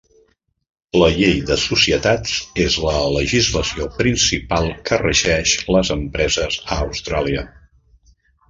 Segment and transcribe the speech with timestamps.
[1.01, 7.47] La Llei de societats és la legislació principal que regeix les empreses a Austràlia.